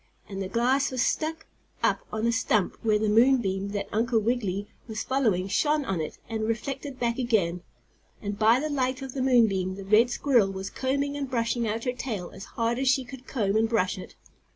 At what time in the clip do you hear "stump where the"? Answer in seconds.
2.31-3.07